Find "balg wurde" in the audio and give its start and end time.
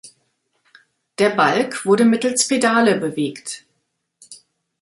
1.29-2.05